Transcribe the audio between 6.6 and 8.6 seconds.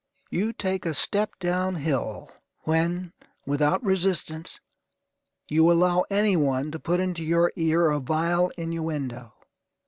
to put into your ear a vile